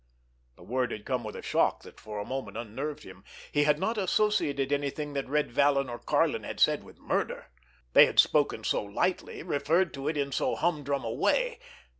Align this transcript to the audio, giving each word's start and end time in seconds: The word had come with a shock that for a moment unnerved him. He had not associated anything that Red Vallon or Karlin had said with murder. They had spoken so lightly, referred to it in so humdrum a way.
The 0.55 0.63
word 0.63 0.89
had 0.91 1.05
come 1.05 1.23
with 1.23 1.35
a 1.35 1.43
shock 1.43 1.83
that 1.83 1.99
for 1.99 2.17
a 2.19 2.25
moment 2.25 2.57
unnerved 2.57 3.03
him. 3.03 3.23
He 3.51 3.65
had 3.65 3.77
not 3.77 3.99
associated 3.99 4.73
anything 4.73 5.13
that 5.13 5.29
Red 5.29 5.51
Vallon 5.51 5.91
or 5.91 5.99
Karlin 5.99 6.41
had 6.41 6.59
said 6.59 6.83
with 6.83 6.97
murder. 6.97 7.51
They 7.93 8.07
had 8.07 8.17
spoken 8.19 8.63
so 8.63 8.81
lightly, 8.83 9.43
referred 9.43 9.93
to 9.93 10.07
it 10.07 10.17
in 10.17 10.31
so 10.31 10.55
humdrum 10.55 11.03
a 11.03 11.11
way. 11.13 11.59